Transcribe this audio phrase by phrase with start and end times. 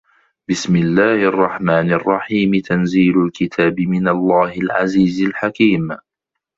[0.49, 5.97] بِسمِ اللَّهِ الرَّحمنِ الرَّحيمِ تَنزيلُ الكِتابِ مِنَ اللَّهِ العَزيزِ الحَكيمِ